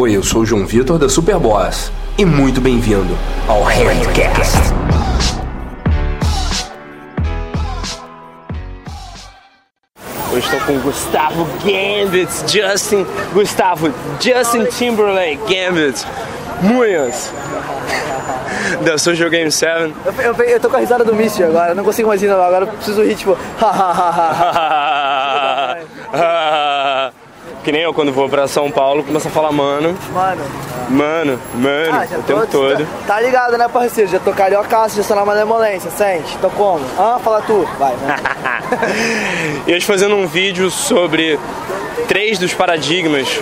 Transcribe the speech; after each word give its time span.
Oi, 0.00 0.16
eu 0.16 0.22
sou 0.22 0.40
o 0.40 0.46
João 0.46 0.64
Vitor 0.64 0.98
da 0.98 1.10
Superboss 1.10 1.92
e 2.16 2.24
muito 2.24 2.58
bem-vindo 2.58 3.14
ao 3.46 3.62
Handcast. 3.62 4.56
Hoje 10.32 10.46
estou 10.46 10.60
com 10.60 10.78
Gustavo 10.78 11.46
Gambit, 11.62 12.30
Justin, 12.50 13.06
Gustavo, 13.34 13.92
Justin 14.18 14.64
Timberlake 14.64 15.42
Gambit, 15.42 16.06
Munhas, 16.62 17.30
da 18.82 18.96
Social 18.96 19.28
Game 19.28 19.52
7. 19.52 19.94
Eu, 20.06 20.12
eu, 20.32 20.34
eu 20.44 20.60
tô 20.60 20.70
com 20.70 20.76
a 20.76 20.80
risada 20.80 21.04
do 21.04 21.14
Misty 21.14 21.44
agora, 21.44 21.74
não 21.74 21.84
consigo 21.84 22.08
mais 22.08 22.22
rir, 22.22 22.28
não. 22.28 22.40
agora 22.40 22.64
eu 22.64 22.72
preciso 22.72 23.02
rir, 23.02 23.16
tipo, 23.16 23.36
que 27.62 27.70
nem 27.72 27.82
eu 27.82 27.92
quando 27.92 28.12
vou 28.12 28.28
pra 28.28 28.48
São 28.48 28.70
Paulo, 28.70 29.04
começo 29.04 29.28
a 29.28 29.30
falar 29.30 29.52
mano, 29.52 29.96
Mano, 30.12 30.42
mano, 30.88 31.40
mano, 31.54 31.92
ah, 31.92 32.18
o 32.18 32.22
tempo 32.22 32.46
todo. 32.46 32.86
Tá, 33.06 33.20
ligado, 33.20 33.56
né, 33.58 33.68
parceiro? 33.68 34.10
Já 34.10 34.18
tô 34.18 34.32
cariocaço, 34.32 34.96
já 34.96 35.02
sou 35.02 35.16
na 35.16 35.24
malemolência, 35.24 35.90
sente? 35.90 36.36
Tô 36.38 36.48
como? 36.50 36.84
Ah, 36.98 37.18
fala 37.22 37.42
tu. 37.42 37.68
Vai, 37.78 37.94
né? 37.96 38.16
e 39.66 39.74
hoje 39.74 39.84
fazendo 39.84 40.14
um 40.14 40.26
vídeo 40.26 40.70
sobre 40.70 41.38
três 42.08 42.38
dos 42.38 42.54
paradigmas 42.54 43.40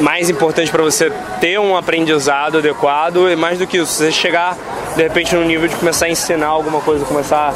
mais 0.00 0.28
importantes 0.28 0.70
para 0.70 0.82
você 0.82 1.10
ter 1.40 1.58
um 1.58 1.76
aprendizado 1.76 2.58
adequado 2.58 3.30
e 3.30 3.36
mais 3.36 3.58
do 3.58 3.66
que 3.66 3.78
isso, 3.78 3.92
você 3.92 4.12
chegar 4.12 4.56
de 4.94 5.02
repente 5.02 5.34
no 5.34 5.44
nível 5.44 5.68
de 5.68 5.76
começar 5.76 6.06
a 6.06 6.08
ensinar 6.08 6.48
alguma 6.48 6.80
coisa, 6.80 7.04
começar 7.04 7.54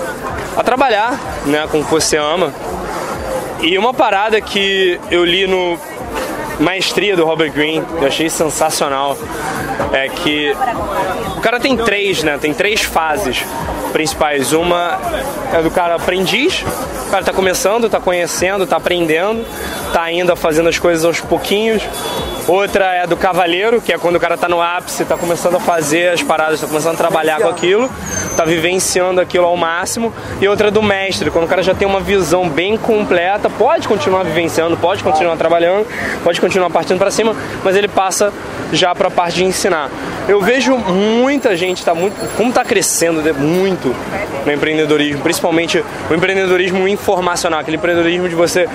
a 0.57 0.63
trabalhar 0.63 1.19
né, 1.47 1.67
com 1.71 1.81
o 1.81 1.85
que 1.85 1.91
você 1.91 2.17
ama. 2.17 2.53
E 3.63 3.77
uma 3.77 3.93
parada 3.93 4.41
que 4.41 4.99
eu 5.11 5.25
li 5.25 5.47
no 5.47 5.79
Maestria 6.59 7.15
do 7.15 7.25
Robert 7.25 7.53
Greene, 7.53 7.85
eu 8.01 8.07
achei 8.07 8.29
sensacional, 8.31 9.17
é 9.93 10.09
que 10.09 10.55
o 11.37 11.41
cara 11.41 11.61
tem 11.61 11.77
três, 11.77 12.23
né? 12.23 12.39
Tem 12.39 12.55
três 12.55 12.83
fases 12.83 13.45
principais. 13.93 14.53
Uma 14.53 14.99
é 15.53 15.63
do 15.63 15.71
cara 15.71 15.95
aprendiz, 15.97 16.65
o 17.07 17.11
cara 17.11 17.25
tá 17.25 17.33
começando, 17.33 17.89
tá 17.91 18.01
conhecendo, 18.01 18.67
tá 18.67 18.77
aprendendo, 18.77 19.45
tá 19.93 20.03
ainda 20.03 20.35
fazendo 20.37 20.69
as 20.69 20.79
coisas 20.79 21.05
aos 21.05 21.21
pouquinhos. 21.21 21.83
Outra 22.51 22.87
é 22.97 23.07
do 23.07 23.17
cavaleiro, 23.17 23.81
que 23.81 23.93
é 23.93 23.97
quando 23.97 24.17
o 24.17 24.21
cara 24.21 24.37
tá 24.37 24.49
no 24.49 24.61
ápice, 24.61 25.05
tá 25.05 25.17
começando 25.17 25.55
a 25.55 25.61
fazer 25.61 26.09
as 26.09 26.21
paradas, 26.21 26.61
tá 26.61 26.67
começando 26.67 26.95
a 26.95 26.97
trabalhar 26.97 27.41
com 27.41 27.47
aquilo, 27.47 27.89
tá 28.37 28.45
vivenciando 28.45 29.21
aquilo 29.21 29.45
ao 29.45 29.57
máximo. 29.57 30.13
E 30.41 30.49
outra 30.49 30.67
é 30.67 30.71
do 30.73 30.83
mestre, 30.83 31.31
quando 31.31 31.45
o 31.45 31.47
cara 31.47 31.63
já 31.63 31.77
tem 31.77 31.87
uma 31.87 32.01
visão 32.01 32.49
bem 32.49 32.77
completa, 32.77 33.49
pode 33.49 33.87
continuar 33.87 34.25
vivenciando, 34.25 34.77
pode 34.77 35.01
continuar 35.05 35.37
trabalhando, 35.37 35.87
pode 36.25 36.41
continuar 36.41 36.71
partindo 36.71 36.99
para 36.99 37.13
cima, 37.13 37.37
mas 37.63 37.77
ele 37.77 37.87
passa 37.87 38.33
já 38.73 38.93
para 38.97 39.07
a 39.07 39.11
parte 39.13 39.37
de 39.37 39.45
ensinar. 39.45 39.89
Eu 40.27 40.41
vejo 40.41 40.77
muita 40.77 41.57
gente 41.57 41.85
tá 41.85 41.95
muito, 41.95 42.17
como 42.37 42.53
tá 42.53 42.65
crescendo 42.65 43.23
muito 43.33 43.95
no 44.45 44.53
empreendedorismo, 44.53 45.23
principalmente 45.23 45.85
o 46.11 46.15
empreendedorismo 46.15 46.89
informacional, 46.89 47.61
aquele 47.61 47.77
empreendedorismo 47.77 48.29
de 48.29 48.35
você 48.35 48.69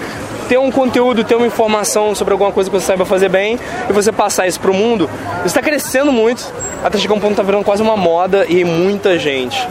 ter 0.48 0.58
um 0.58 0.72
conteúdo, 0.72 1.24
ter 1.24 1.36
uma 1.36 1.48
informação 1.48 2.14
sobre 2.14 2.32
alguma 2.34 2.52
coisa 2.52 2.70
que 2.70 2.76
você 2.76 2.86
saiba 2.86 3.06
fazer 3.06 3.30
bem 3.30 3.60
e 3.90 3.94
você 3.94 4.12
passar 4.12 4.48
isso 4.48 4.60
pro 4.60 4.74
mundo, 4.74 5.10
isso 5.38 5.48
está 5.48 5.62
crescendo 5.62 6.12
muito, 6.12 6.54
até 6.84 6.98
chegar 6.98 7.14
um 7.14 7.20
ponto 7.20 7.32
que 7.32 7.38
tá 7.38 7.44
virando 7.44 7.64
quase 7.64 7.82
uma 7.82 7.98
moda 7.98 8.46
e 8.48 8.64
muita 8.64 9.18
gente 9.18 9.68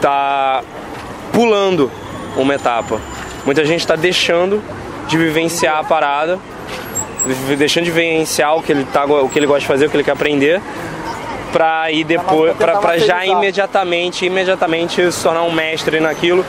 tá 0.00 0.62
pulando 1.32 1.90
uma 2.36 2.54
etapa. 2.54 3.00
Muita 3.44 3.64
gente 3.64 3.80
está 3.80 3.96
deixando 3.96 4.62
de 5.08 5.16
vivenciar 5.18 5.78
a 5.78 5.84
parada, 5.84 6.38
deixando 7.56 7.84
de 7.84 7.90
vivenciar 7.90 8.56
o 8.56 8.62
que 8.62 8.72
ele, 8.72 8.84
tá, 8.92 9.04
o 9.04 9.28
que 9.28 9.38
ele 9.38 9.46
gosta 9.46 9.60
de 9.60 9.66
fazer, 9.66 9.86
o 9.86 9.90
que 9.90 9.96
ele 9.96 10.04
quer 10.04 10.12
aprender, 10.12 10.60
para 11.52 11.90
ir 11.90 12.04
depois, 12.04 12.54
para 12.56 12.98
já 12.98 13.26
imediatamente, 13.26 14.24
imediatamente 14.24 15.12
se 15.12 15.22
tornar 15.22 15.42
um 15.42 15.52
mestre 15.52 16.00
naquilo 16.00 16.44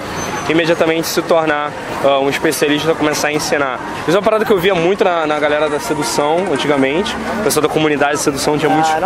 imediatamente 0.49 1.07
se 1.07 1.21
tornar 1.21 1.71
uh, 2.03 2.19
um 2.19 2.29
especialista, 2.29 2.93
começar 2.93 3.29
a 3.29 3.33
ensinar. 3.33 3.79
Isso 4.07 4.15
é 4.15 4.19
uma 4.19 4.23
parada 4.23 4.45
que 4.45 4.51
eu 4.51 4.59
via 4.59 4.75
muito 4.75 5.03
na, 5.03 5.25
na 5.25 5.39
galera 5.39 5.69
da 5.69 5.79
sedução 5.79 6.47
antigamente. 6.51 7.15
O 7.39 7.43
pessoal 7.43 7.63
da 7.63 7.69
comunidade 7.69 8.13
de 8.13 8.19
sedução 8.19 8.57
tinha 8.57 8.69
muitos 8.69 8.91
ah, 8.91 8.99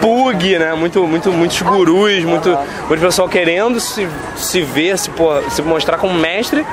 pug, 0.00 0.58
né? 0.58 0.74
Muito, 0.74 1.06
muito, 1.06 1.30
muitos 1.32 1.60
gurus, 1.62 2.24
muito, 2.24 2.56
muito 2.88 3.00
pessoal 3.00 3.28
querendo 3.28 3.80
se, 3.80 4.08
se 4.36 4.62
ver, 4.62 4.98
se, 4.98 5.10
pô, 5.10 5.30
se 5.50 5.62
mostrar 5.62 5.98
como 5.98 6.14
mestre 6.14 6.64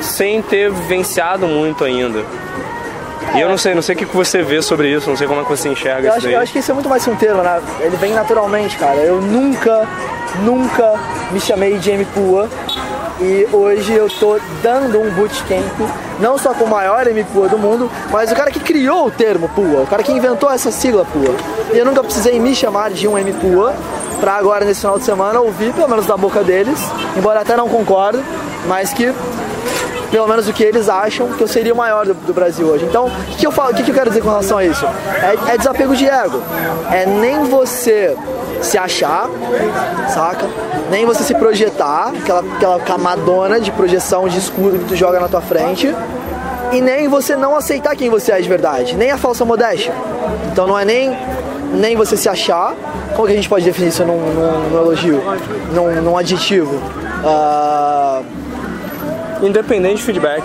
sem 0.00 0.40
ter 0.42 0.70
vivenciado 0.70 1.46
muito 1.46 1.84
ainda. 1.84 2.24
E 3.34 3.40
eu 3.40 3.48
não 3.48 3.58
sei, 3.58 3.74
não 3.74 3.82
sei 3.82 3.94
o 3.94 3.98
que 3.98 4.04
você 4.06 4.42
vê 4.42 4.62
sobre 4.62 4.90
isso, 4.90 5.08
não 5.08 5.16
sei 5.16 5.26
como 5.26 5.40
é 5.40 5.44
que 5.44 5.50
você 5.50 5.68
enxerga 5.68 6.08
eu 6.08 6.16
isso 6.16 6.18
acho. 6.18 6.28
Eu 6.28 6.40
acho 6.40 6.52
que 6.52 6.58
isso 6.60 6.70
é 6.70 6.74
muito 6.74 6.88
mais 6.88 7.04
que 7.04 7.10
um 7.10 7.16
termo, 7.16 7.42
né? 7.42 7.60
Ele 7.80 7.96
vem 7.96 8.12
naturalmente, 8.12 8.76
cara. 8.76 8.96
Eu 8.96 9.20
nunca, 9.20 9.86
nunca 10.42 10.94
me 11.30 11.40
chamei 11.40 11.78
de 11.78 11.92
MPUA 11.92 12.48
e 13.20 13.48
hoje 13.52 13.92
eu 13.92 14.08
tô 14.08 14.38
dando 14.62 15.00
um 15.00 15.10
bootcamp, 15.10 15.62
não 16.20 16.38
só 16.38 16.54
com 16.54 16.64
o 16.64 16.68
maior 16.68 17.06
MPUA 17.06 17.48
do 17.48 17.58
mundo, 17.58 17.90
mas 18.10 18.30
o 18.30 18.34
cara 18.34 18.50
que 18.50 18.60
criou 18.60 19.06
o 19.06 19.10
termo 19.10 19.48
PUA, 19.48 19.82
o 19.82 19.86
cara 19.86 20.02
que 20.02 20.12
inventou 20.12 20.50
essa 20.50 20.70
sigla 20.70 21.04
PUA. 21.04 21.34
E 21.72 21.78
eu 21.78 21.84
nunca 21.84 22.02
precisei 22.02 22.38
me 22.38 22.54
chamar 22.54 22.90
de 22.90 23.08
um 23.08 23.18
MPUA 23.18 23.74
para 24.20 24.34
agora 24.34 24.64
nesse 24.64 24.80
final 24.80 24.98
de 24.98 25.04
semana 25.04 25.40
ouvir, 25.40 25.72
pelo 25.72 25.88
menos 25.88 26.06
da 26.06 26.16
boca 26.16 26.42
deles, 26.42 26.80
embora 27.16 27.40
até 27.40 27.56
não 27.56 27.68
concordo, 27.68 28.22
mas 28.66 28.92
que 28.92 29.12
pelo 30.10 30.26
menos 30.26 30.48
o 30.48 30.52
que 30.52 30.64
eles 30.64 30.88
acham 30.88 31.28
que 31.32 31.42
eu 31.42 31.48
seria 31.48 31.72
o 31.72 31.76
maior 31.76 32.06
do, 32.06 32.14
do 32.14 32.32
Brasil 32.32 32.66
hoje. 32.66 32.84
Então, 32.84 33.06
o 33.06 33.10
que, 33.10 33.36
que, 33.38 33.46
eu 33.46 33.52
falo, 33.52 33.72
o 33.72 33.74
que, 33.74 33.82
que 33.82 33.90
eu 33.90 33.94
quero 33.94 34.08
dizer 34.08 34.22
com 34.22 34.28
relação 34.28 34.58
a 34.58 34.64
isso? 34.64 34.86
É, 34.86 35.54
é 35.54 35.58
desapego 35.58 35.94
de 35.94 36.08
ego. 36.08 36.42
É 36.90 37.04
nem 37.04 37.44
você 37.44 38.16
se 38.62 38.76
achar, 38.78 39.28
saca? 40.12 40.46
Nem 40.90 41.06
você 41.06 41.22
se 41.22 41.34
projetar, 41.34 42.12
aquela, 42.18 42.40
aquela 42.40 42.80
camadona 42.80 43.60
de 43.60 43.70
projeção 43.72 44.28
de 44.28 44.38
escuro 44.38 44.78
que 44.78 44.84
tu 44.86 44.96
joga 44.96 45.20
na 45.20 45.28
tua 45.28 45.40
frente. 45.40 45.94
E 46.72 46.80
nem 46.80 47.08
você 47.08 47.34
não 47.34 47.56
aceitar 47.56 47.96
quem 47.96 48.10
você 48.10 48.32
é 48.32 48.40
de 48.40 48.48
verdade, 48.48 48.94
nem 48.94 49.10
a 49.10 49.16
falsa 49.16 49.44
modéstia. 49.44 49.92
Então 50.52 50.66
não 50.66 50.78
é 50.78 50.84
nem, 50.84 51.16
nem 51.72 51.96
você 51.96 52.16
se 52.16 52.28
achar, 52.28 52.74
como 53.16 53.26
que 53.26 53.32
a 53.32 53.36
gente 53.36 53.48
pode 53.48 53.64
definir 53.64 53.88
isso 53.88 54.04
num, 54.04 54.18
num, 54.18 54.68
num 54.70 54.78
elogio, 54.78 55.22
num, 55.72 56.02
num? 56.02 56.12
Uh... 57.24 58.24
Independente 59.42 59.96
de 59.96 60.02
feedback. 60.02 60.42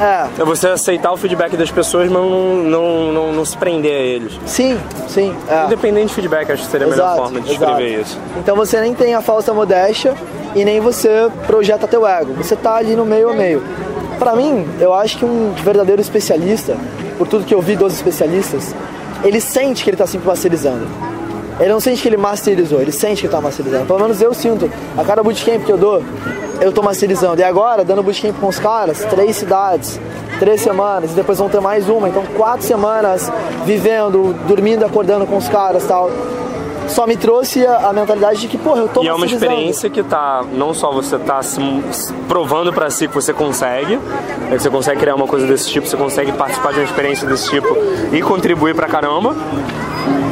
É. 0.00 0.42
É 0.42 0.44
você 0.44 0.68
aceitar 0.68 1.12
o 1.12 1.16
feedback 1.16 1.56
das 1.56 1.70
pessoas, 1.70 2.10
mas 2.10 2.20
não, 2.20 2.56
não, 2.56 3.12
não, 3.12 3.32
não 3.32 3.44
se 3.44 3.56
prender 3.56 3.92
a 3.92 4.02
eles. 4.02 4.38
Sim, 4.44 4.78
sim. 5.08 5.34
É. 5.48 5.64
Independente 5.64 6.08
de 6.08 6.14
feedback, 6.14 6.52
acho 6.52 6.64
que 6.64 6.70
seria 6.70 6.86
a 6.86 6.90
exato, 6.90 7.10
melhor 7.10 7.24
forma 7.24 7.40
de 7.40 7.52
escrever 7.52 7.94
exato. 7.94 8.02
isso. 8.02 8.20
Então 8.36 8.56
você 8.56 8.80
nem 8.80 8.94
tem 8.94 9.14
a 9.14 9.20
falsa 9.20 9.52
modéstia 9.54 10.14
e 10.54 10.64
nem 10.64 10.80
você 10.80 11.28
projeta 11.46 11.86
teu 11.86 12.06
ego. 12.06 12.34
Você 12.34 12.54
tá 12.54 12.76
ali 12.76 12.94
no 12.94 13.04
meio 13.04 13.30
a 13.30 13.34
meio. 13.34 13.62
Para 14.18 14.34
mim, 14.34 14.66
eu 14.80 14.94
acho 14.94 15.18
que 15.18 15.24
um 15.24 15.52
verdadeiro 15.62 16.00
especialista, 16.00 16.76
por 17.18 17.26
tudo 17.26 17.44
que 17.44 17.54
eu 17.54 17.60
vi 17.60 17.76
dos 17.76 17.94
especialistas, 17.94 18.74
ele 19.22 19.40
sente 19.40 19.82
que 19.84 19.90
ele 19.90 19.96
tá 19.96 20.06
sempre 20.06 20.26
masterizando. 20.26 20.86
Ele 21.58 21.70
não 21.70 21.80
sente 21.80 22.02
que 22.02 22.08
ele 22.08 22.18
masterizou, 22.18 22.80
ele 22.80 22.92
sente 22.92 23.22
que 23.22 23.28
tá 23.28 23.40
masterizando. 23.40 23.86
Pelo 23.86 23.98
menos 23.98 24.20
eu 24.20 24.34
sinto. 24.34 24.70
A 24.96 25.04
cada 25.04 25.22
bootcamp 25.22 25.64
que 25.64 25.72
eu 25.72 25.78
dou, 25.78 26.02
eu 26.60 26.72
tô 26.72 26.82
masterizando. 26.82 27.40
E 27.40 27.44
agora, 27.44 27.84
dando 27.84 28.02
bootcamp 28.02 28.38
com 28.38 28.48
os 28.48 28.58
caras, 28.58 29.04
três 29.04 29.36
cidades, 29.36 30.00
três 30.38 30.60
semanas, 30.60 31.12
e 31.12 31.14
depois 31.14 31.38
vão 31.38 31.48
ter 31.48 31.60
mais 31.60 31.88
uma. 31.88 32.08
Então, 32.08 32.24
quatro 32.36 32.66
semanas 32.66 33.30
vivendo, 33.64 34.34
dormindo, 34.46 34.84
acordando 34.84 35.26
com 35.26 35.36
os 35.36 35.48
caras 35.48 35.84
tal. 35.86 36.10
Só 36.88 37.06
me 37.06 37.16
trouxe 37.16 37.66
a, 37.66 37.88
a 37.88 37.92
mentalidade 37.92 38.40
de 38.40 38.48
que, 38.48 38.56
porra, 38.56 38.80
eu 38.80 38.88
tô 38.88 39.02
E 39.02 39.08
é 39.08 39.12
uma 39.12 39.26
experiência 39.26 39.90
que 39.90 40.02
tá, 40.02 40.44
não 40.52 40.72
só 40.72 40.92
você 40.92 41.18
tá 41.18 41.42
se 41.42 41.60
provando 42.28 42.72
para 42.72 42.88
si 42.90 43.08
que 43.08 43.14
você 43.14 43.32
consegue, 43.32 43.96
né, 43.96 44.52
que 44.52 44.58
você 44.62 44.70
consegue 44.70 45.00
criar 45.00 45.16
uma 45.16 45.26
coisa 45.26 45.46
desse 45.46 45.68
tipo, 45.68 45.86
você 45.86 45.96
consegue 45.96 46.32
participar 46.32 46.72
de 46.72 46.78
uma 46.78 46.84
experiência 46.84 47.26
desse 47.26 47.50
tipo 47.50 47.76
e 48.12 48.22
contribuir 48.22 48.74
pra 48.74 48.86
caramba, 48.86 49.34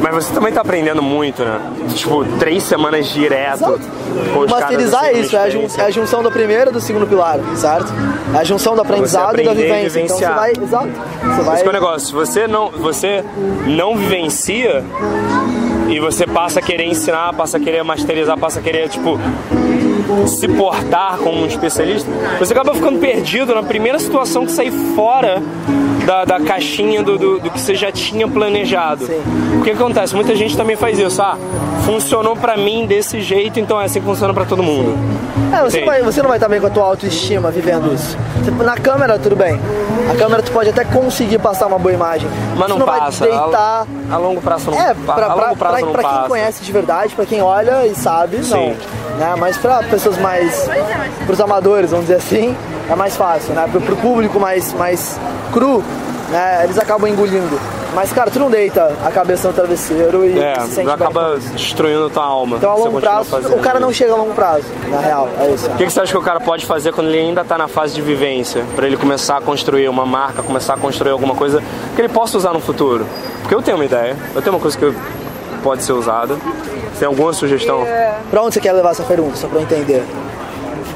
mas 0.05 0.15
você 0.17 0.35
também 0.35 0.53
tá 0.53 0.61
aprendendo 0.61 1.01
muito, 1.01 1.43
né? 1.43 1.59
Tipo, 1.95 2.27
três 2.39 2.63
semanas 2.63 3.07
direto. 3.07 3.55
Exato. 3.55 4.51
Masterizar 4.51 5.07
é 5.07 5.13
isso, 5.15 5.35
é 5.35 5.39
a, 5.39 5.49
jun, 5.49 5.67
é 5.79 5.81
a, 5.81 5.91
junção 5.91 6.23
do 6.23 6.31
primeiro 6.31 6.69
e 6.69 6.73
do 6.75 6.81
segundo 6.81 7.07
pilar, 7.07 7.41
certo? 7.57 7.91
É 8.35 8.37
a 8.37 8.45
junção 8.45 8.75
do 8.75 8.83
aprendizado 8.83 9.41
e 9.41 9.45
da 9.45 9.55
vivência. 9.55 10.01
Então 10.01 10.19
você 10.19 10.29
vai. 10.29 10.51
Exato. 10.51 10.89
Você 10.89 11.43
vai... 11.43 11.55
Esse 11.55 11.65
é 11.65 11.69
o 11.71 11.73
negócio. 11.73 12.07
Se 12.09 12.13
você 12.13 12.47
não, 12.47 12.69
você 12.69 13.25
não 13.67 13.97
vivencia 13.97 14.85
e 15.89 15.99
você 15.99 16.27
passa 16.27 16.59
a 16.59 16.63
querer 16.63 16.85
ensinar, 16.85 17.33
passa 17.33 17.57
a 17.57 17.61
querer 17.61 17.83
masterizar, 17.83 18.37
passa 18.37 18.61
a 18.61 18.63
querer, 18.63 18.91
tipo, 18.91 19.19
se 20.27 20.47
portar 20.49 21.19
como 21.19 21.43
um 21.43 21.47
especialista, 21.47 22.11
você 22.39 22.53
acaba 22.53 22.75
ficando 22.75 22.99
perdido 22.99 23.55
na 23.55 23.63
primeira 23.63 23.99
situação 23.99 24.45
que 24.47 24.53
sair 24.53 24.71
fora 24.95 25.43
da, 26.07 26.25
da 26.25 26.41
caixinha 26.41 27.03
do, 27.03 27.17
do, 27.19 27.39
do 27.41 27.51
que 27.51 27.61
você 27.61 27.75
já 27.75 27.91
tinha 27.91 28.27
planejado. 28.29 29.07
Sim. 29.07 29.23
O 29.61 29.63
que 29.65 29.71
acontece? 29.71 30.15
Muita 30.15 30.35
gente 30.37 30.57
também 30.57 30.77
faz 30.77 30.99
isso. 30.99 31.21
Ah, 31.23 31.37
funcionou 31.87 32.37
pra 32.37 32.57
mim 32.57 32.87
desse 32.87 33.21
jeito, 33.21 33.59
então 33.61 33.81
é 33.81 33.85
assim 33.85 34.01
que 34.01 34.07
funciona 34.07 34.33
pra 34.35 34.45
todo 34.45 34.63
mundo. 34.63 34.95
É, 35.53 35.63
você, 35.63 35.83
vai- 35.85 36.03
você 36.03 36.21
não 36.23 36.29
vai 36.29 36.37
estar 36.39 36.49
bem 36.49 36.61
com 36.61 36.67
a 36.67 36.71
tua 36.71 36.85
autoestima 36.85 37.51
vivendo 37.51 37.93
isso. 37.95 38.17
Na 38.63 38.75
câmera, 38.77 39.19
tudo 39.19 39.37
bem. 39.37 39.59
A 40.11 40.15
câmera 40.17 40.43
tu 40.43 40.53
pode 40.53 40.69
até 40.71 40.85
conseguir 40.85 41.39
passar 41.39 41.67
uma 41.67 41.79
boa 41.79 41.93
imagem. 41.93 42.29
Mas 42.57 42.69
não 42.69 42.79
não 42.79 42.87
passa. 42.87 43.27
vai 43.27 43.39
deitar. 43.39 43.87
A, 44.11 44.15
a 44.15 44.19
longo 44.19 44.41
prazo 44.41 44.71
não 44.71 44.79
É, 44.79 44.95
pra, 44.95 45.15
a 45.15 45.17
pra, 45.17 45.27
longo 45.47 45.57
prazo 45.57 45.77
pra- 45.77 45.81
não 45.87 45.93
pra 45.93 46.03
passa. 46.03 46.19
quem 46.21 46.29
conhece 46.29 46.63
de 46.65 46.73
verdade, 46.73 47.15
pra 47.15 47.25
quem 47.27 47.41
olha 47.43 47.87
e 47.87 47.95
sabe, 47.95 48.43
Sim. 48.45 48.51
não. 48.51 48.75
Né? 49.19 49.35
Mas 49.39 49.57
pra 49.57 49.83
pessoas 49.83 50.19
mais. 50.19 50.69
pros 51.27 51.41
amadores, 51.41 51.91
vamos 51.91 52.07
dizer 52.07 52.19
assim, 52.19 52.57
é 52.91 52.95
mais 52.95 53.17
fácil, 53.17 53.55
né? 53.55 53.67
Pro, 53.71 53.81
pro 53.81 53.97
público 53.97 54.39
mais, 54.41 54.73
mais 54.75 55.19
cru, 55.53 55.83
né? 56.31 56.63
Eles 56.65 56.79
acabam 56.79 57.09
engolindo. 57.09 57.59
Mas, 57.95 58.13
cara, 58.13 58.29
tu 58.29 58.41
não 58.41 58.51
deita 58.51 58.93
a 59.05 59.11
cabeça 59.13 59.47
no 59.47 59.55
travesseiro 59.55 60.25
e 60.25 60.37
É, 60.37 60.59
se 60.63 60.81
acaba 60.81 61.39
destruindo 61.53 62.07
a 62.07 62.11
tua 62.11 62.25
alma. 62.25 62.57
Então, 62.57 62.73
a 62.73 62.75
longo 62.75 63.01
prazo, 63.01 63.37
o 63.55 63.61
cara 63.61 63.79
não 63.79 63.93
chega 63.93 64.13
a 64.13 64.17
longo 64.17 64.35
prazo, 64.35 64.65
na 64.91 64.99
real. 64.99 65.29
É 65.39 65.51
isso. 65.51 65.71
O 65.71 65.77
que, 65.77 65.87
que 65.87 65.93
você 65.93 66.01
acha 66.01 66.11
que 66.11 66.19
o 66.19 66.23
cara 66.23 66.41
pode 66.41 66.67
fazer 66.67 66.93
quando 66.93 67.07
ele 67.07 67.21
ainda 67.21 67.43
está 67.43 67.57
na 67.57 67.69
fase 67.69 67.95
de 67.95 68.03
vivência? 68.03 68.65
Para 68.75 68.89
ele 68.89 68.97
começar 68.97 69.37
a 69.37 69.41
construir 69.41 69.89
uma 69.89 70.05
marca, 70.05 70.43
começar 70.43 70.75
a 70.75 70.77
construir 70.77 71.13
alguma 71.13 71.37
coisa 71.37 71.63
que 71.95 72.01
ele 72.01 72.09
possa 72.09 72.37
usar 72.37 72.53
no 72.53 72.59
futuro? 72.61 73.07
Porque 73.43 73.55
eu 73.55 73.63
tenho 73.63 73.77
uma 73.77 73.85
ideia, 73.85 74.17
eu 74.35 74.43
tenho 74.43 74.57
uma 74.57 74.61
coisa 74.61 74.77
que 74.77 74.93
pode 75.65 75.83
ser 75.83 75.93
usada. 75.93 76.37
Tem 76.99 77.07
alguma 77.09 77.33
sugestão? 77.33 77.81
Pra 78.31 78.43
onde 78.43 78.55
você 78.55 78.61
quer 78.61 78.73
levar 78.73 78.91
essa 78.91 79.03
pergunta, 79.03 79.35
só 79.37 79.49
pra 79.49 79.59
eu 79.59 79.63
entender? 79.63 80.05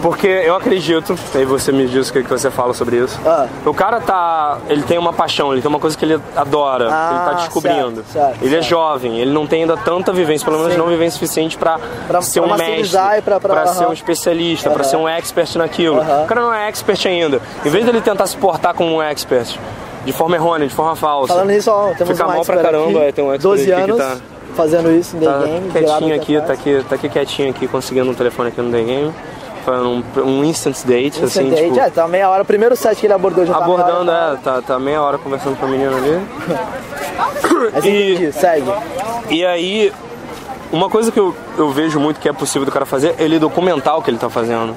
Porque 0.00 0.28
eu 0.28 0.54
acredito, 0.54 1.18
aí 1.34 1.44
você 1.44 1.72
me 1.72 1.88
diz 1.88 2.08
o 2.08 2.12
que, 2.12 2.22
você 2.22 2.52
fala 2.52 2.72
sobre 2.72 2.98
isso. 2.98 3.18
Ah. 3.26 3.48
O 3.66 3.74
cara 3.74 4.00
tá. 4.00 4.58
Ele 4.68 4.82
tem 4.84 4.96
uma 4.96 5.12
paixão, 5.12 5.52
ele 5.52 5.60
tem 5.60 5.68
uma 5.68 5.80
coisa 5.80 5.98
que 5.98 6.04
ele 6.04 6.20
adora, 6.36 6.84
que 6.84 6.90
ele 6.92 6.94
Ah, 6.94 7.26
tá 7.30 7.36
descobrindo. 7.40 8.04
certo, 8.04 8.12
certo, 8.12 8.36
ele 8.44 8.54
é 8.54 8.58
certo. 8.60 8.70
jovem, 8.70 9.18
ele 9.18 9.32
não 9.32 9.44
tem 9.44 9.62
ainda 9.62 9.76
tanta 9.76 10.12
vivência, 10.12 10.44
pelo 10.44 10.58
menos 10.58 10.74
Sim. 10.74 10.78
não 10.78 10.86
vivência 10.86 11.18
suficiente 11.18 11.58
pra, 11.58 11.80
Pra- 12.06 12.22
ser 12.22 12.40
pra 12.40 12.48
um 12.48 12.56
mestre, 12.56 13.22
pra- 13.24 13.40
pra- 13.40 13.66
ser 13.66 13.86
um 13.88 13.92
especialista, 13.92 14.70
pra 14.70 14.84
ser 14.84 14.96
um 14.96 15.08
expert 15.08 15.56
naquilo. 15.56 15.98
Aham. 16.00 16.22
O 16.22 16.26
cara 16.26 16.40
não 16.42 16.54
é 16.54 16.68
expert 16.68 17.04
ainda. 17.06 17.40
Em 17.64 17.68
vez 17.68 17.84
dele 17.84 18.00
tentar 18.00 18.26
se 18.28 18.36
portar 18.36 18.74
como 18.74 18.94
um 18.98 19.02
expert, 19.02 19.58
de 20.04 20.12
forma 20.12 20.36
errônea, 20.36 20.68
de 20.68 20.74
forma 20.74 20.94
falsa. 20.94 21.32
Falando 21.34 21.50
nisso, 21.50 21.72
ó, 21.72 21.88
temos 21.94 22.16
Fica 22.16 22.24
um 22.24 22.34
mal 22.36 22.44
pra 22.44 22.58
caramba, 22.62 22.98
aqui, 23.00 23.08
é, 23.08 23.12
tem 23.12 23.24
um 23.24 23.32
expert 23.34 23.42
12 23.42 23.72
aqui 23.72 23.82
que 23.84 23.90
anos 23.90 23.98
tá- 23.98 24.16
fazendo 24.58 24.90
isso 24.90 25.16
The 25.16 25.24
Tá 25.26 25.38
Game. 25.38 25.68
virado 25.70 25.98
quietinho 25.98 26.14
aqui, 26.16 26.40
tá 26.46 26.52
aqui, 26.52 26.84
tá 26.88 26.94
aqui 26.96 27.08
quietinho 27.08 27.50
aqui, 27.50 27.68
conseguindo 27.68 28.10
um 28.10 28.14
telefone 28.14 28.48
aqui 28.48 28.60
no 28.60 28.70
The 28.72 28.82
Game. 28.82 29.14
Um, 29.68 30.02
um 30.22 30.44
instant 30.44 30.76
date, 30.86 31.22
assim, 31.22 31.42
Instant 31.42 31.50
date, 31.50 31.72
tipo, 31.74 31.78
é, 31.80 31.90
tá 31.90 32.08
meia 32.08 32.30
hora. 32.30 32.42
O 32.42 32.46
primeiro 32.46 32.74
set 32.74 32.96
que 32.98 33.06
ele 33.06 33.12
abordou 33.12 33.44
já 33.46 33.52
tá 33.52 33.60
meia 33.66 33.74
abordando, 33.74 34.10
hora. 34.10 34.34
é, 34.34 34.36
tá, 34.42 34.62
tá 34.62 34.78
meia 34.78 35.00
hora 35.02 35.18
conversando 35.18 35.58
com 35.58 35.66
a 35.66 35.68
menina 35.68 35.94
ali. 35.94 36.20
Mas 37.74 37.84
E- 37.84 38.12
entendi, 38.14 38.32
segue. 38.32 38.66
E 39.30 39.44
aí, 39.44 39.92
uma 40.72 40.88
coisa 40.88 41.12
que 41.12 41.20
eu, 41.20 41.34
eu 41.58 41.70
vejo 41.70 42.00
muito 42.00 42.18
que 42.18 42.28
é 42.28 42.32
possível 42.32 42.64
do 42.64 42.72
cara 42.72 42.86
fazer 42.86 43.14
é 43.18 43.24
ele 43.24 43.38
documentar 43.38 43.96
o 43.98 44.02
que 44.02 44.10
ele 44.10 44.16
tá 44.18 44.30
fazendo. 44.30 44.74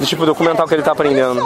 De, 0.00 0.06
tipo, 0.06 0.26
documentar 0.26 0.64
o 0.64 0.68
que 0.68 0.74
ele 0.74 0.82
tá 0.82 0.92
aprendendo. 0.92 1.40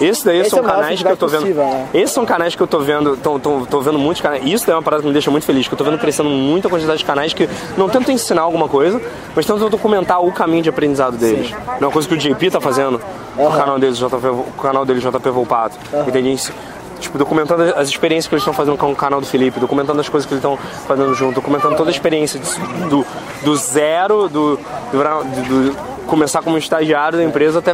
Esse 0.00 0.24
daí 0.24 0.40
Esse 0.40 0.50
são 0.50 0.60
é 0.60 0.62
o 0.62 0.64
maior 0.64 0.80
canais 0.80 1.02
que 1.02 1.08
eu 1.08 1.16
tô 1.16 1.26
vendo. 1.26 1.40
possível, 1.40 1.64
né? 1.64 1.88
Esses 1.94 2.10
são 2.12 2.24
canais 2.24 2.54
que 2.54 2.62
eu 2.62 2.66
tô 2.66 2.78
vendo. 2.78 3.16
Tô, 3.16 3.38
tô, 3.38 3.66
tô 3.68 3.80
vendo 3.80 3.98
muitos 3.98 4.20
canais. 4.22 4.42
Isso 4.44 4.64
daí 4.66 4.74
é 4.74 4.76
uma 4.76 4.82
parada 4.82 5.02
que 5.02 5.06
me 5.08 5.12
deixa 5.12 5.30
muito 5.30 5.44
feliz, 5.44 5.66
que 5.66 5.74
eu 5.74 5.78
tô 5.78 5.84
vendo 5.84 5.98
crescendo 5.98 6.28
muita 6.28 6.68
quantidade 6.68 6.98
de 6.98 7.04
canais 7.04 7.32
que 7.32 7.48
não 7.76 7.88
tentam 7.88 8.14
ensinar 8.14 8.42
alguma 8.42 8.68
coisa, 8.68 9.00
mas 9.34 9.44
tentam 9.46 9.68
documentar 9.68 10.22
o 10.24 10.30
caminho 10.32 10.62
de 10.62 10.68
aprendizado 10.68 11.16
deles. 11.16 11.50
Não 11.50 11.58
é 11.82 11.86
uma 11.86 11.90
coisa 11.90 12.06
que 12.08 12.14
o 12.14 12.18
JP 12.18 12.50
tá 12.50 12.60
fazendo, 12.60 13.00
o 13.36 13.50
canal 13.50 13.78
dele, 13.78 13.92
JP, 13.94 14.14
o 14.26 14.62
canal 14.62 14.84
dele, 14.84 15.00
JP 15.00 15.30
Volpato. 15.30 15.76
Entende? 16.06 16.52
Tipo, 17.00 17.18
documentando 17.18 17.62
as 17.76 17.88
experiências 17.88 18.28
que 18.28 18.34
eles 18.36 18.42
estão 18.42 18.54
fazendo 18.54 18.76
com 18.78 18.92
o 18.92 18.94
canal 18.94 19.20
do 19.20 19.26
Felipe, 19.26 19.58
documentando 19.58 20.00
as 20.00 20.08
coisas 20.08 20.24
que 20.24 20.34
eles 20.34 20.38
estão 20.44 20.56
fazendo 20.86 21.12
junto, 21.14 21.34
documentando 21.34 21.74
toda 21.76 21.90
a 21.90 21.92
experiência 21.92 22.40
do, 22.88 23.04
do 23.42 23.56
zero, 23.56 24.28
do, 24.28 24.56
do- 24.56 25.72
do 25.72 25.91
começar 26.12 26.42
como 26.42 26.58
estagiário 26.58 27.16
da 27.16 27.24
empresa 27.24 27.60
até 27.60 27.72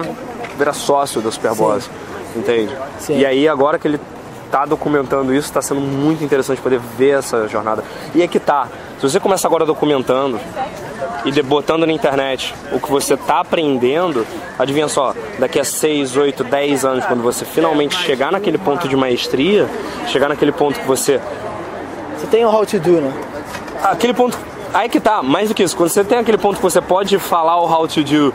virar 0.57 0.73
sócio 0.73 1.21
da 1.21 1.29
Superboss. 1.29 1.91
Entende? 2.37 2.73
Sim. 3.01 3.19
E 3.19 3.27
aí, 3.27 3.49
agora 3.49 3.81
que 3.81 3.89
ele 3.89 4.01
tá 4.49 4.65
documentando 4.65 5.35
isso, 5.35 5.53
tá 5.53 5.61
sendo 5.61 5.81
muito 5.81 6.23
interessante 6.23 6.61
poder 6.61 6.79
ver 6.79 7.19
essa 7.19 7.49
jornada. 7.49 7.83
E 8.15 8.23
é 8.23 8.29
que 8.29 8.39
tá. 8.39 8.69
Se 9.01 9.03
você 9.03 9.19
começa 9.19 9.49
agora 9.49 9.67
documentando 9.67 10.39
e 11.25 11.43
botando 11.43 11.85
na 11.85 11.93
internet 11.93 12.55
o 12.71 12.79
que 12.79 12.89
você 12.89 13.17
tá 13.17 13.41
aprendendo, 13.41 14.25
adivinha 14.57 14.87
só, 14.87 15.17
daqui 15.41 15.59
a 15.59 15.65
6, 15.65 16.17
8, 16.17 16.45
10 16.45 16.85
anos, 16.85 17.05
quando 17.07 17.25
você 17.25 17.45
finalmente 17.45 17.97
chegar 17.97 18.31
naquele 18.31 18.57
ponto 18.57 18.87
de 18.89 18.95
maestria, 18.95 19.69
chegar 20.07 20.29
naquele 20.29 20.53
ponto 20.53 20.79
que 20.79 20.87
você. 20.87 21.21
Você 22.17 22.27
tem 22.29 22.45
o 22.45 22.49
How 22.49 22.65
to 22.65 22.79
Do, 22.79 23.01
né? 23.01 23.13
Aquele 23.83 24.15
ponto. 24.15 24.39
Aí 24.75 24.89
que 24.89 25.01
tá, 25.01 25.23
mais 25.23 25.49
do 25.49 25.55
que 25.55 25.63
isso, 25.63 25.77
quando 25.77 25.89
você 25.89 26.05
tem 26.05 26.19
aquele 26.19 26.39
ponto 26.39 26.57
que 26.57 26.63
você 26.63 26.81
pode 26.81 27.19
falar 27.19 27.57
o 27.61 27.65
how 27.71 27.87
to 27.89 28.03
do 28.03 28.35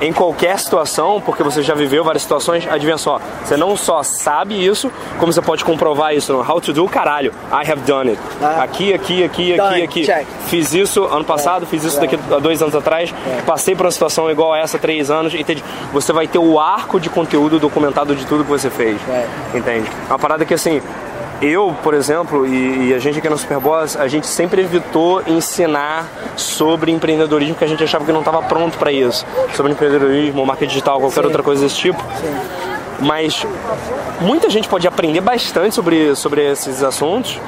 em 0.00 0.12
qualquer 0.12 0.58
situação, 0.58 1.22
porque 1.24 1.42
você 1.42 1.62
já 1.62 1.72
viveu 1.74 2.04
várias 2.04 2.22
situações, 2.22 2.66
adivinha 2.70 2.98
só, 2.98 3.20
você 3.42 3.56
não 3.56 3.74
só 3.76 4.02
sabe 4.02 4.54
isso, 4.62 4.90
como 5.18 5.32
você 5.32 5.40
pode 5.40 5.64
comprovar 5.64 6.14
isso 6.14 6.32
no 6.32 6.40
How 6.40 6.60
to 6.60 6.72
do, 6.74 6.86
caralho, 6.88 7.32
I 7.50 7.70
have 7.70 7.80
done 7.86 8.10
it. 8.10 8.20
Ah. 8.42 8.62
Aqui, 8.64 8.92
aqui, 8.92 9.24
aqui, 9.24 9.56
Done, 9.56 9.68
aqui, 9.76 9.82
aqui. 9.84 10.04
check. 10.04 10.26
Fiz 10.48 10.74
isso 10.74 11.04
ano 11.04 11.24
passado, 11.24 11.64
fiz 11.64 11.84
isso 11.84 11.98
daqui 11.98 12.18
a 12.30 12.38
dois 12.38 12.60
anos 12.60 12.74
atrás, 12.74 13.14
passei 13.46 13.74
por 13.74 13.86
uma 13.86 13.92
situação 13.92 14.30
igual 14.30 14.52
a 14.52 14.58
essa 14.58 14.78
três 14.78 15.10
anos, 15.10 15.32
entende? 15.32 15.64
Você 15.92 16.12
vai 16.12 16.26
ter 16.26 16.38
o 16.38 16.58
arco 16.60 17.00
de 17.00 17.08
conteúdo 17.08 17.58
documentado 17.58 18.14
de 18.14 18.26
tudo 18.26 18.44
que 18.44 18.50
você 18.50 18.68
fez, 18.68 19.00
É. 19.08 19.26
entende? 19.54 19.88
É 20.08 20.12
uma 20.12 20.18
parada 20.18 20.44
que 20.44 20.52
assim, 20.52 20.82
eu, 21.44 21.74
por 21.82 21.94
exemplo, 21.94 22.46
e, 22.46 22.88
e 22.88 22.94
a 22.94 22.98
gente 22.98 23.18
aqui 23.18 23.28
no 23.28 23.36
Superboss, 23.36 23.96
a 23.96 24.08
gente 24.08 24.26
sempre 24.26 24.62
evitou 24.62 25.22
ensinar 25.26 26.08
sobre 26.36 26.90
empreendedorismo 26.90 27.54
porque 27.54 27.64
a 27.64 27.68
gente 27.68 27.84
achava 27.84 28.04
que 28.04 28.12
não 28.12 28.20
estava 28.20 28.42
pronto 28.42 28.78
para 28.78 28.90
isso. 28.90 29.26
Sobre 29.54 29.72
empreendedorismo, 29.72 30.44
marketing 30.46 30.68
digital, 30.70 31.00
qualquer 31.00 31.20
Sim. 31.20 31.26
outra 31.26 31.42
coisa 31.42 31.62
desse 31.62 31.76
tipo. 31.76 32.02
Mas 33.00 33.46
muita 34.20 34.48
gente 34.48 34.68
pode 34.68 34.86
aprender 34.86 35.20
bastante 35.20 35.74
sobre, 35.74 36.14
sobre 36.16 36.50
esses 36.50 36.82
assuntos 36.82 37.38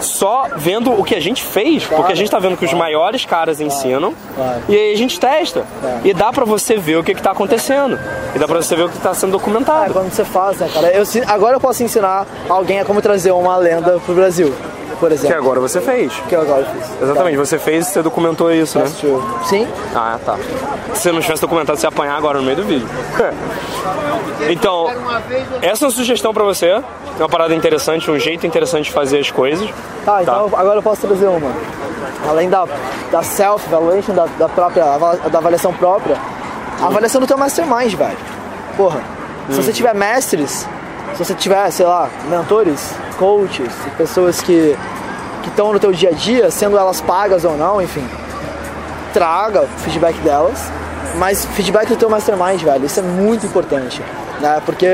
só 0.00 0.46
vendo 0.56 0.92
o 0.92 1.04
que 1.04 1.14
a 1.14 1.20
gente 1.20 1.42
fez, 1.42 1.84
porque 1.84 2.12
a 2.12 2.14
gente 2.14 2.30
tá 2.30 2.38
vendo 2.38 2.56
que 2.56 2.64
os 2.64 2.72
maiores 2.72 3.24
caras 3.24 3.60
ensinam 3.60 4.14
claro. 4.34 4.62
e 4.68 4.74
aí 4.76 4.92
a 4.92 4.96
gente 4.96 5.18
testa. 5.20 5.64
É. 5.82 6.08
E 6.08 6.14
dá 6.14 6.32
pra 6.32 6.44
você 6.44 6.76
ver 6.76 6.96
o 6.96 7.04
que, 7.04 7.14
que 7.14 7.22
tá 7.22 7.30
acontecendo. 7.32 7.98
E 8.34 8.38
dá 8.38 8.46
pra 8.46 8.60
você 8.62 8.74
ver 8.76 8.84
o 8.84 8.88
que 8.88 8.98
tá 8.98 9.14
sendo 9.14 9.30
É, 9.30 9.32
documentado. 9.32 9.92
quando 9.92 10.10
você 10.10 10.24
faz, 10.24 10.58
né, 10.58 10.68
cara? 10.72 10.88
Eu, 10.92 11.04
agora 11.26 11.56
eu 11.56 11.60
posso 11.60 11.82
ensinar 11.82 12.26
alguém 12.48 12.80
a 12.80 12.84
como 12.84 13.00
trazer 13.02 13.32
uma 13.32 13.56
lenda 13.56 14.00
pro 14.04 14.14
Brasil, 14.14 14.54
por 15.00 15.08
Que 15.08 15.14
exemplo. 15.14 15.38
agora 15.38 15.58
você 15.58 15.80
fez. 15.80 16.12
Que 16.28 16.36
eu 16.36 16.42
agora 16.42 16.64
fiz. 16.66 17.02
Exatamente, 17.02 17.36
você 17.38 17.58
fez 17.58 17.88
e 17.88 17.90
você 17.90 18.02
documentou 18.02 18.52
isso, 18.52 18.78
né? 18.78 18.84
True. 19.00 19.22
Sim? 19.46 19.66
Ah, 19.94 20.18
tá. 20.24 20.36
Se 20.94 21.02
você 21.02 21.12
não 21.12 21.20
tivesse 21.20 21.40
documentado, 21.40 21.78
você 21.78 21.86
ia 21.86 21.88
apanhar 21.88 22.16
agora 22.16 22.38
no 22.38 22.44
meio 22.44 22.56
do 22.58 22.64
vídeo. 22.64 22.86
então, 24.50 24.86
essa 25.62 25.84
é 25.84 25.86
uma 25.86 25.92
sugestão 25.92 26.32
pra 26.34 26.44
você. 26.44 26.66
É 26.66 26.82
uma 27.18 27.28
parada 27.28 27.54
interessante, 27.54 28.10
um 28.10 28.18
jeito 28.18 28.46
interessante 28.46 28.84
de 28.84 28.92
fazer 28.92 29.18
as 29.18 29.30
coisas. 29.30 29.68
Tá, 30.04 30.22
então 30.22 30.46
agora 30.54 30.78
eu 30.78 30.82
posso 30.82 31.06
trazer 31.06 31.26
uma. 31.26 31.50
Além 32.28 32.48
da, 32.50 32.66
da 33.10 33.22
self-evaluation, 33.22 34.14
da, 34.14 34.26
da 34.38 34.48
própria 34.48 34.84
da 35.30 35.38
avaliação 35.38 35.72
própria, 35.72 36.16
a 36.80 36.86
avaliação 36.86 37.20
do 37.20 37.26
teu 37.26 37.36
mastermind, 37.38 37.94
velho. 37.94 38.16
Porra, 38.76 39.00
se 39.50 39.62
você 39.62 39.72
tiver 39.72 39.94
mestres, 39.94 40.66
se 41.14 41.24
você 41.24 41.34
tiver, 41.34 41.70
sei 41.70 41.86
lá, 41.86 42.08
mentores, 42.28 42.92
coaches, 43.18 43.72
pessoas 43.96 44.40
que 44.40 44.76
que 45.42 45.48
estão 45.48 45.72
no 45.72 45.80
teu 45.80 45.92
dia 45.92 46.10
a 46.10 46.12
dia, 46.12 46.50
sendo 46.50 46.78
elas 46.78 47.00
pagas 47.00 47.44
ou 47.44 47.56
não, 47.56 47.80
enfim, 47.80 48.06
traga 49.12 49.62
o 49.62 49.66
feedback 49.80 50.16
delas, 50.20 50.58
mas 51.16 51.44
feedback 51.44 51.88
do 51.88 51.96
teu 51.96 52.08
mastermind, 52.08 52.62
velho, 52.62 52.84
isso 52.84 53.00
é 53.00 53.02
muito 53.02 53.46
importante. 53.46 54.02
Né? 54.40 54.62
Porque 54.64 54.86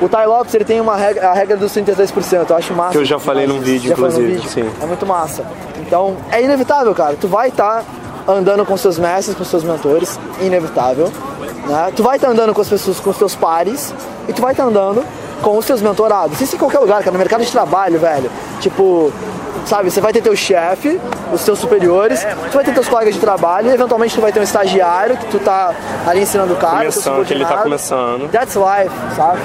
o 0.00 0.08
Ty 0.08 0.26
Lopes 0.26 0.54
ele 0.54 0.64
tem 0.64 0.80
uma 0.80 0.96
regra, 0.96 1.30
a 1.30 1.34
regra 1.34 1.56
dos 1.56 1.72
33%, 1.72 2.50
eu 2.50 2.56
acho 2.56 2.74
massa. 2.74 2.92
Que 2.92 2.98
eu 2.98 3.04
já 3.04 3.18
falei 3.18 3.46
num 3.46 3.60
vídeo, 3.60 3.88
Já 3.88 3.94
inclusive, 3.94 4.34
vídeo? 4.34 4.48
sim. 4.48 4.68
É 4.82 4.86
muito 4.86 5.06
massa. 5.06 5.44
Então, 5.78 6.16
é 6.30 6.42
inevitável, 6.42 6.92
cara. 6.94 7.16
Tu 7.20 7.28
vai 7.28 7.48
estar 7.48 7.84
andando 8.26 8.64
com 8.64 8.76
seus 8.76 8.98
mestres, 8.98 9.36
com 9.36 9.44
seus 9.44 9.62
mentores, 9.62 10.18
inevitável. 10.40 11.12
Né? 11.66 11.92
Tu 11.94 12.02
vai 12.02 12.16
estar 12.16 12.28
andando 12.28 12.52
com 12.52 12.60
as 12.60 12.68
pessoas, 12.68 12.98
com 12.98 13.10
os 13.10 13.16
teus 13.16 13.36
pares, 13.36 13.94
e 14.28 14.32
tu 14.32 14.42
vai 14.42 14.50
estar 14.52 14.64
andando 14.64 15.04
com 15.42 15.58
os 15.58 15.64
seus 15.64 15.82
mentorados. 15.82 16.40
Isso 16.40 16.56
em 16.56 16.58
qualquer 16.58 16.78
lugar, 16.78 17.00
cara, 17.00 17.12
no 17.12 17.18
mercado 17.18 17.44
de 17.44 17.50
trabalho, 17.50 17.98
velho. 17.98 18.30
Tipo, 18.60 19.12
sabe, 19.66 19.90
você 19.90 20.00
vai 20.00 20.12
ter 20.12 20.22
teu 20.22 20.34
chefe, 20.34 21.00
os 21.32 21.44
teus 21.44 21.58
superiores, 21.58 22.26
tu 22.50 22.54
vai 22.54 22.64
ter 22.64 22.72
teus 22.72 22.88
colegas 22.88 23.14
de 23.14 23.20
trabalho, 23.20 23.68
e 23.68 23.74
eventualmente 23.74 24.14
tu 24.14 24.20
vai 24.20 24.32
ter 24.32 24.40
um 24.40 24.44
estagiário 24.44 25.16
que 25.16 25.26
tu 25.26 25.38
tá 25.38 25.74
ali 26.06 26.22
ensinando 26.22 26.54
o 26.54 26.56
cara, 26.56 26.78
Começando, 26.78 27.26
que 27.26 27.34
ele 27.34 27.44
tá 27.44 27.58
começando. 27.58 28.30
That's 28.30 28.54
life, 28.54 28.94
sabe? 29.16 29.40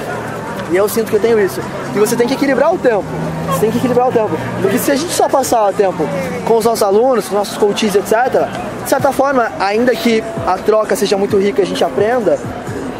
E 0.70 0.76
eu 0.76 0.88
sinto 0.88 1.10
que 1.10 1.16
eu 1.16 1.20
tenho 1.20 1.40
isso. 1.40 1.60
E 1.94 1.98
você 1.98 2.14
tem 2.14 2.26
que 2.26 2.34
equilibrar 2.34 2.72
o 2.72 2.78
tempo. 2.78 3.04
Você 3.48 3.60
tem 3.60 3.70
que 3.70 3.78
equilibrar 3.78 4.08
o 4.08 4.12
tempo. 4.12 4.30
Porque 4.60 4.78
se 4.78 4.90
a 4.90 4.96
gente 4.96 5.12
só 5.12 5.26
passar 5.26 5.72
tempo 5.72 6.06
com 6.46 6.56
os 6.56 6.64
nossos 6.64 6.82
alunos, 6.82 7.26
com 7.26 7.30
os 7.30 7.38
nossos 7.38 7.56
coaches, 7.56 7.94
etc., 7.94 8.46
de 8.82 8.88
certa 8.88 9.10
forma, 9.10 9.50
ainda 9.58 9.94
que 9.94 10.22
a 10.46 10.58
troca 10.58 10.94
seja 10.94 11.16
muito 11.16 11.38
rica 11.38 11.60
e 11.60 11.64
a 11.64 11.66
gente 11.66 11.82
aprenda, 11.82 12.38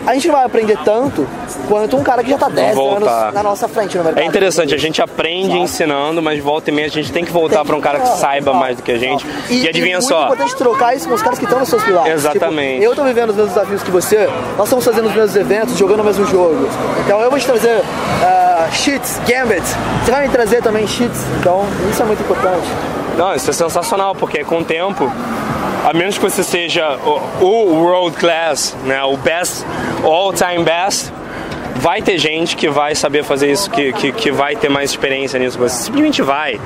a 0.09 0.15
gente 0.15 0.27
não 0.27 0.37
vai 0.37 0.47
aprender 0.47 0.79
tanto 0.83 1.29
quanto 1.69 1.95
um 1.99 2.03
cara 2.03 2.25
que 2.25 2.31
já 2.31 2.37
está 2.37 2.49
10 2.49 2.79
anos 2.79 3.35
na 3.35 3.43
nossa 3.43 3.69
frente 3.69 3.99
no 3.99 4.05
mercado. 4.05 4.23
É 4.23 4.27
interessante, 4.27 4.75
a 4.75 4.79
gente 4.79 5.03
aprende 5.03 5.49
Sabe? 5.49 5.61
ensinando, 5.61 6.23
mas 6.23 6.43
volta 6.43 6.71
e 6.71 6.73
meia 6.73 6.87
a 6.87 6.91
gente 6.91 7.13
tem 7.13 7.27
que 7.27 7.31
voltar 7.31 7.63
para 7.63 7.77
um 7.77 7.81
cara 7.81 8.01
que 8.01 8.09
saiba 8.17 8.55
mais 8.55 8.79
do 8.79 8.83
que 8.83 8.91
a 8.91 8.97
gente. 8.97 9.27
E, 9.51 9.65
e 9.65 9.69
adivinha 9.69 9.99
e 9.99 10.03
só. 10.03 10.23
É 10.23 10.25
importante 10.25 10.57
trocar 10.57 10.97
isso 10.97 11.07
com 11.07 11.15
os 11.15 11.21
caras 11.21 11.39
que 11.39 11.45
estão 11.45 11.61
nos 11.61 11.69
seus 11.69 11.85
pilares. 11.85 12.11
Exatamente. 12.11 12.73
Tipo, 12.77 12.85
eu 12.85 12.91
estou 12.93 13.05
vivendo 13.05 13.29
os 13.29 13.37
mesmos 13.37 13.55
desafios 13.55 13.83
que 13.83 13.91
você, 13.91 14.31
nós 14.57 14.67
estamos 14.67 14.83
fazendo 14.83 15.09
os 15.09 15.15
mesmos 15.15 15.37
eventos, 15.37 15.77
jogando 15.77 16.01
o 16.01 16.05
mesmo 16.05 16.25
jogo. 16.25 16.67
Então 17.05 17.21
eu 17.21 17.29
vou 17.29 17.39
te 17.39 17.45
trazer 17.45 17.77
uh, 17.77 18.73
cheats, 18.73 19.21
gambits, 19.27 19.75
você 20.03 20.11
vai 20.11 20.27
me 20.27 20.33
trazer 20.33 20.63
também 20.63 20.87
cheats, 20.87 21.23
então 21.39 21.67
isso 21.91 22.03
é 22.03 22.07
muito 22.07 22.23
importante. 22.23 22.67
Não, 23.19 23.35
isso 23.35 23.51
é 23.51 23.53
sensacional, 23.53 24.15
porque 24.15 24.45
com 24.45 24.61
o 24.61 24.65
tempo 24.65 25.13
a 25.85 25.93
menos 25.93 26.17
que 26.17 26.23
você 26.23 26.45
seja 26.45 26.97
o, 27.41 27.45
o 27.45 27.75
world 27.83 28.17
class, 28.17 28.77
né, 28.85 29.03
o 29.03 29.17
best, 29.17 29.65
all 30.05 30.33
time 30.33 30.63
best, 30.63 31.11
vai 31.77 32.01
ter 32.01 32.17
gente 32.19 32.57
que 32.57 32.69
vai 32.69 32.95
saber 32.95 33.25
fazer 33.25 33.51
isso, 33.51 33.69
que, 33.71 33.93
que, 33.93 34.13
que 34.13 34.31
vai 34.31 34.55
ter 34.55 34.69
mais 34.69 34.91
experiência 34.91 35.39
nisso. 35.39 35.59
Você 35.59 35.85
simplesmente 35.85 36.23
vai. 36.23 36.61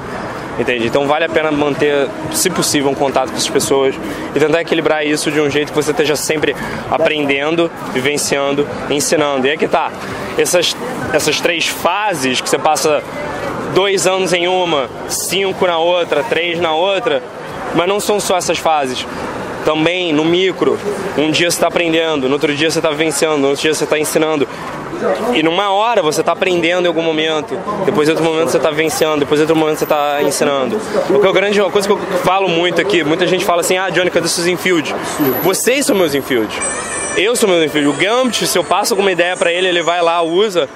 Entende? 0.59 0.87
Então 0.87 1.07
vale 1.07 1.25
a 1.25 1.29
pena 1.29 1.51
manter, 1.51 2.09
se 2.33 2.51
possível, 2.51 2.91
um 2.91 2.95
contato 2.95 3.31
com 3.31 3.37
essas 3.37 3.49
pessoas 3.49 3.95
e 4.35 4.39
tentar 4.39 4.61
equilibrar 4.61 5.07
isso 5.07 5.31
de 5.31 5.41
um 5.41 5.49
jeito 5.49 5.73
que 5.73 5.75
você 5.75 5.93
esteja 5.93 6.15
sempre 6.15 6.55
aprendendo, 6.91 7.71
vivenciando, 7.95 8.69
ensinando. 8.91 9.47
E 9.47 9.51
é 9.51 9.57
que 9.57 9.67
tá. 9.67 9.91
Essas, 10.37 10.77
essas 11.13 11.41
três 11.41 11.67
fases 11.67 12.41
que 12.41 12.49
você 12.51 12.59
passa 12.59 13.03
dois 13.75 14.07
anos 14.07 14.33
em 14.33 14.47
uma, 14.47 14.89
cinco 15.09 15.67
na 15.67 15.79
outra, 15.79 16.23
três 16.23 16.61
na 16.61 16.75
outra, 16.75 17.23
mas 17.75 17.89
não 17.89 18.01
são 18.01 18.21
só 18.21 18.37
essas 18.37 18.59
fases. 18.59 19.07
Também 19.65 20.13
no 20.13 20.25
micro, 20.25 20.79
um 21.17 21.31
dia 21.31 21.51
você 21.51 21.57
está 21.57 21.69
aprendendo, 21.69 22.29
no 22.29 22.35
outro 22.35 22.55
dia 22.55 22.71
você 22.71 22.79
está 22.79 22.91
vivenciando, 22.91 23.39
no 23.39 23.49
outro 23.49 23.63
dia 23.63 23.73
você 23.73 23.85
está 23.85 23.99
ensinando. 23.99 24.49
E 25.35 25.43
numa 25.43 25.73
hora 25.73 26.03
você 26.03 26.21
está 26.21 26.33
aprendendo 26.33 26.85
em 26.85 26.89
algum 26.89 27.03
momento, 27.03 27.59
depois 27.85 28.09
em 28.09 28.13
outro 28.13 28.25
momento 28.25 28.51
você 28.51 28.57
está 28.57 28.71
vencendo, 28.71 29.21
depois 29.21 29.41
em 29.41 29.43
outro 29.43 29.57
momento 29.57 29.79
você 29.79 29.85
está 29.85 30.23
ensinando. 30.23 30.81
Porque 31.09 31.27
a 31.27 31.33
grande 31.33 31.61
uma 31.61 31.71
coisa 31.71 31.89
que 31.89 31.95
eu 31.95 31.99
falo 32.25 32.49
muito 32.49 32.81
aqui, 32.81 33.03
muita 33.03 33.27
gente 33.27 33.45
fala 33.45 33.61
assim, 33.61 33.77
ah, 33.77 33.89
Johnny, 33.91 34.11
cadê 34.11 34.29
seus 34.29 34.47
infield? 34.47 34.95
Vocês 35.43 35.87
são 35.87 35.97
meus 35.97 36.15
infield. 36.15 36.57
Eu 37.17 37.37
sou 37.37 37.49
meu 37.49 37.63
infield. 37.63 37.89
O 37.89 37.93
Gambit, 37.93 38.47
se 38.47 38.59
eu 38.59 38.65
passo 38.65 38.95
alguma 38.95 39.13
ideia 39.13 39.37
para 39.37 39.53
ele, 39.53 39.69
ele 39.69 39.83
vai 39.83 40.01
lá, 40.01 40.23
usa 40.23 40.69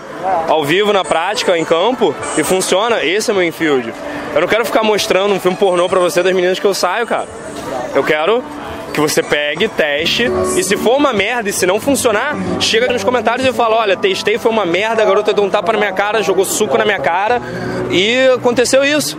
ao 0.48 0.64
vivo, 0.64 0.92
na 0.92 1.04
prática, 1.04 1.56
em 1.56 1.64
campo, 1.64 2.14
e 2.36 2.42
funciona, 2.42 3.04
esse 3.04 3.30
é 3.30 3.34
meu 3.34 3.42
infield. 3.42 3.92
Eu 4.34 4.40
não 4.40 4.48
quero 4.48 4.64
ficar 4.64 4.82
mostrando 4.82 5.34
um 5.34 5.40
filme 5.40 5.56
pornô 5.56 5.88
pra 5.88 5.98
você 5.98 6.22
das 6.22 6.32
meninas 6.32 6.58
que 6.58 6.66
eu 6.66 6.74
saio, 6.74 7.06
cara. 7.06 7.26
Eu 7.94 8.04
quero 8.04 8.42
que 8.92 9.00
você 9.00 9.22
pegue, 9.22 9.68
teste 9.68 10.30
e 10.56 10.62
se 10.62 10.76
for 10.76 10.96
uma 10.96 11.12
merda 11.12 11.50
e 11.50 11.52
se 11.52 11.66
não 11.66 11.78
funcionar, 11.78 12.34
chega 12.60 12.90
nos 12.90 13.04
comentários 13.04 13.46
e 13.46 13.52
fala: 13.52 13.76
olha, 13.76 13.96
testei, 13.96 14.38
foi 14.38 14.50
uma 14.50 14.64
merda, 14.64 15.02
a 15.02 15.04
garota 15.04 15.32
deu 15.32 15.44
um 15.44 15.50
tapa 15.50 15.72
na 15.72 15.78
minha 15.78 15.92
cara, 15.92 16.22
jogou 16.22 16.44
suco 16.44 16.78
na 16.78 16.84
minha 16.84 16.98
cara 16.98 17.40
e 17.90 18.26
aconteceu 18.28 18.84
isso. 18.84 19.18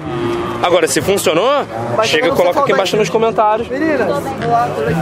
Agora, 0.63 0.87
se 0.87 1.01
funcionou, 1.01 1.65
Mas 1.95 2.09
chega 2.09 2.29
e 2.29 2.31
coloca 2.31 2.61
aqui 2.61 2.71
embaixo 2.71 2.97
nos 2.97 3.09
comentários. 3.09 3.67
Meninas, 3.67 4.07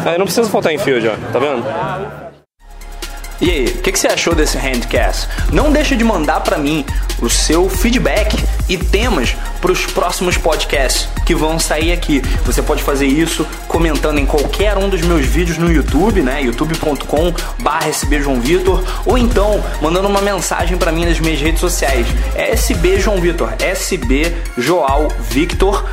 aí 0.06 0.18
não 0.18 0.26
precisa 0.26 0.50
faltar 0.50 0.74
em 0.74 0.78
fio 0.78 1.00
já, 1.00 1.16
tá 1.32 1.40
vendo? 1.40 2.25
E 3.42 3.52
aí, 3.52 3.66
o 3.66 3.82
que, 3.82 3.92
que, 3.92 4.00
você 4.00 4.08
achou 4.08 4.34
desse 4.34 4.58
handcast? 4.58 5.28
Não 5.52 5.70
deixa 5.72 5.96
de 5.96 6.04
mandar 6.04 6.40
para 6.40 6.58
mim 6.58 6.84
o 7.22 7.30
seu 7.30 7.70
feedback 7.70 8.44
e 8.70 8.78
temas 8.78 9.36
para 9.62 9.72
os 9.72 9.86
próximos 9.86 10.38
podcasts 10.38 11.08
que 11.26 11.36
vão 11.36 11.60
sair 11.60 11.92
aqui. 11.92 12.22
Você 12.46 12.62
pode 12.62 12.82
fazer 12.84 13.08
isso 13.08 13.46
comentando 13.68 14.20
em 14.20 14.26
qualquer 14.26 14.78
um 14.78 14.88
dos 14.88 15.02
meus 15.02 15.26
vídeos 15.26 15.58
no 15.58 15.70
YouTube, 15.72 16.22
né? 16.22 16.44
youtube.com/sbjoãovitor 16.44 18.84
ou 19.06 19.18
então 19.18 19.64
mandando 19.82 20.08
uma 20.08 20.22
mensagem 20.22 20.78
para 20.78 20.92
mim 20.92 21.06
nas 21.06 21.20
minhas 21.20 21.42
redes 21.42 21.60
sociais. 21.60 22.06
SB 22.36 23.00
João 23.00 23.20
Vitor, 23.20 23.52
SB 23.60 24.32
Joal 24.58 25.10
Victor 25.30 25.84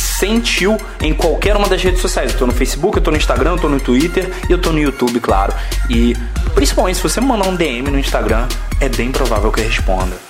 sentiu 0.00 0.76
em 1.00 1.12
qualquer 1.14 1.56
uma 1.56 1.68
das 1.68 1.82
redes 1.82 2.00
sociais. 2.00 2.32
Eu 2.32 2.38
tô 2.38 2.46
no 2.46 2.52
Facebook, 2.52 2.96
eu 2.96 3.02
tô 3.02 3.10
no 3.10 3.16
Instagram, 3.16 3.52
eu 3.52 3.58
tô 3.58 3.68
no 3.68 3.80
Twitter 3.80 4.30
e 4.48 4.52
eu 4.52 4.58
tô 4.58 4.72
no 4.72 4.78
YouTube, 4.78 5.20
claro. 5.20 5.52
E 5.88 6.16
principalmente 6.54 6.96
se 6.96 7.02
você 7.02 7.20
me 7.20 7.26
mandar 7.26 7.48
um 7.48 7.56
DM 7.56 7.90
no 7.90 7.98
Instagram, 7.98 8.46
é 8.80 8.88
bem 8.88 9.10
provável 9.10 9.50
que 9.50 9.60
eu 9.60 9.64
responda. 9.64 10.29